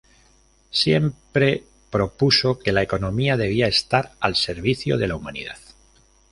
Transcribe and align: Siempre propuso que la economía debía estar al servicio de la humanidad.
Siempre 0.71 1.63
propuso 1.91 2.57
que 2.57 2.71
la 2.71 2.81
economía 2.81 3.37
debía 3.37 3.67
estar 3.67 4.13
al 4.19 4.35
servicio 4.35 4.97
de 4.97 5.07
la 5.07 5.15
humanidad. 5.15 5.59